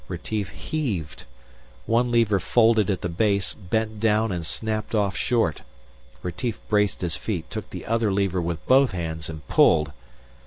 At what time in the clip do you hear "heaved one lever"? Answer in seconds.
0.49-2.39